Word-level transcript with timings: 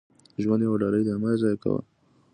•ژوند 0.41 0.61
یوه 0.65 0.77
ډالۍ 0.81 1.01
ده، 1.07 1.13
مه 1.21 1.27
یې 1.31 1.37
ضایع 1.41 1.57
کوه. 1.63 1.79